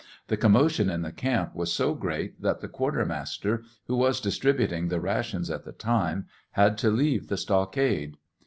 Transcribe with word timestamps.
The 0.29 0.35
commotion 0.35 0.89
in 0.89 1.03
the 1.03 1.11
camp 1.11 1.55
was 1.55 1.71
so 1.71 1.93
great 1.93 2.41
that 2.41 2.59
the 2.59 2.67
quartermaster, 2.67 3.61
who 3.85 3.95
was 3.95 4.19
distributing 4.19 4.87
the 4.87 4.99
rations 4.99 5.51
at 5.51 5.63
the 5.63 5.73
time, 5.73 6.25
had 6.53 6.75
to 6.79 6.89
leave 6.89 7.27
the 7.27 7.37
stockade. 7.37 8.17